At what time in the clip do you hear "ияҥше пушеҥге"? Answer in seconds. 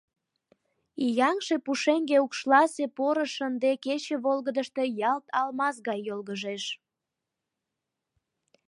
1.07-2.17